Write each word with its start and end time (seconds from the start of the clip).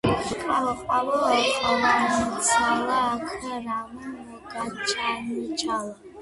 ყვავო, 0.43 0.69
ყვავო, 0.77 1.17
ყვანჩალა, 1.65 2.95
აქ 3.03 3.35
რამ 3.67 3.93
მოგაჩანჩალა? 4.07 5.95